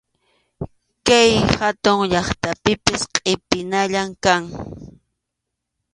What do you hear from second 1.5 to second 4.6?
hatun llaqtapipas qʼipinalla kan.